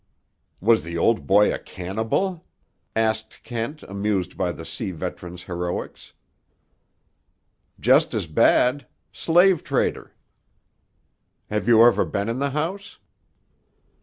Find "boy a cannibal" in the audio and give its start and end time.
1.27-2.43